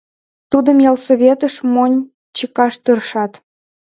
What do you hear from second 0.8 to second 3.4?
ялсоветыш монь чыкаш тыршат.